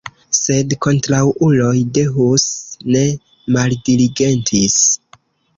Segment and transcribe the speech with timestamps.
[0.35, 2.47] Sed kontraŭuloj de Hus
[2.97, 3.05] ne
[3.59, 4.83] maldiligentis.